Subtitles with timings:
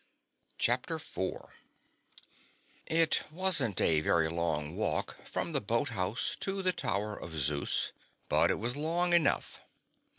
[0.57, 1.53] CHAPTER FOUR
[2.87, 7.91] It wasn't a very long walk from the Boat House to the Tower of Zeus,
[8.27, 9.61] but it was long enough.